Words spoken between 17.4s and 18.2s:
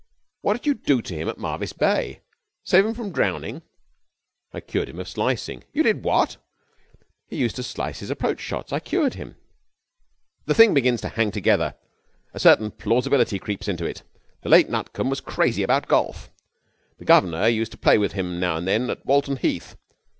used to play with